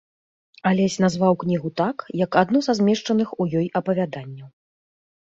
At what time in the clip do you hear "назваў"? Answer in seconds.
1.03-1.33